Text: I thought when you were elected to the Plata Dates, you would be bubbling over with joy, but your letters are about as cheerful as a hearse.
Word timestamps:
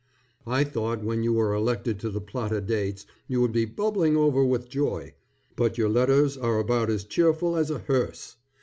I 0.47 0.63
thought 0.63 1.03
when 1.03 1.21
you 1.21 1.33
were 1.33 1.53
elected 1.53 1.99
to 1.99 2.09
the 2.09 2.19
Plata 2.19 2.59
Dates, 2.59 3.05
you 3.27 3.39
would 3.39 3.51
be 3.51 3.65
bubbling 3.65 4.17
over 4.17 4.43
with 4.43 4.67
joy, 4.67 5.13
but 5.55 5.77
your 5.77 5.89
letters 5.89 6.35
are 6.39 6.57
about 6.57 6.89
as 6.89 7.03
cheerful 7.03 7.55
as 7.55 7.69
a 7.69 7.77
hearse. 7.77 8.37